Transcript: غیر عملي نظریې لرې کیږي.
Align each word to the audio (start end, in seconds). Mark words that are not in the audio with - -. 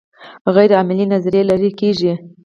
غیر 0.55 0.71
عملي 0.81 1.05
نظریې 1.13 1.43
لرې 1.49 1.69
کیږي. 1.79 2.13